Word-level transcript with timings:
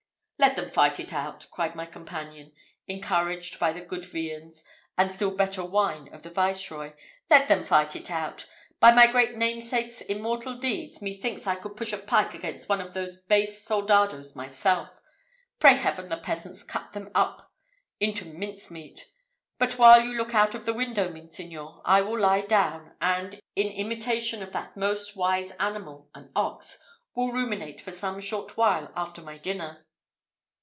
"Let 0.41 0.55
them 0.55 0.71
fight 0.71 0.99
it 0.99 1.13
out," 1.13 1.45
cried 1.51 1.75
my 1.75 1.85
companion, 1.85 2.51
encouraged 2.87 3.59
by 3.59 3.73
the 3.73 3.81
good 3.81 4.03
viands, 4.03 4.63
and 4.97 5.11
still 5.11 5.29
better 5.35 5.63
wine 5.63 6.09
of 6.11 6.23
the 6.23 6.31
Viceroy 6.31 6.93
"Let 7.29 7.47
them 7.47 7.63
fight 7.63 7.95
it 7.95 8.09
out! 8.09 8.47
By 8.79 8.91
my 8.91 9.05
great 9.05 9.35
namesake's 9.37 10.01
immortal 10.01 10.55
deeds, 10.57 10.99
methinks 10.99 11.45
I 11.45 11.53
could 11.53 11.77
push 11.77 11.93
a 11.93 11.99
pike 11.99 12.33
against 12.33 12.67
one 12.67 12.81
of 12.81 12.95
those 12.95 13.17
base 13.17 13.63
soldados 13.63 14.35
myself. 14.35 14.89
Pray 15.59 15.75
Heaven 15.75 16.09
the 16.09 16.17
peasants 16.17 16.63
cut 16.63 16.93
them 16.93 17.11
up 17.13 17.53
into 17.99 18.25
mincemeat! 18.25 19.11
But 19.59 19.77
while 19.77 20.01
you 20.01 20.17
look 20.17 20.33
out 20.33 20.55
of 20.55 20.65
the 20.65 20.73
window, 20.73 21.07
monseigneur, 21.11 21.83
I 21.85 22.01
will 22.01 22.19
lie 22.19 22.41
down, 22.41 22.93
and, 22.99 23.39
in 23.55 23.67
imitation 23.67 24.41
of 24.41 24.53
that 24.53 24.75
most 24.75 25.15
wise 25.15 25.51
animal, 25.59 26.09
an 26.15 26.31
ox, 26.35 26.79
will 27.13 27.31
ruminate 27.31 27.79
for 27.79 27.91
some 27.91 28.19
short 28.19 28.57
while 28.57 28.91
after 28.95 29.21
my 29.21 29.37
dinner." 29.37 29.85